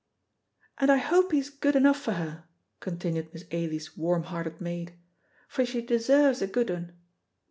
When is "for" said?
1.99-2.13, 5.47-5.63